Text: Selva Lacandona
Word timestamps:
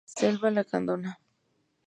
Selva 0.17 0.49
Lacandona 0.49 1.11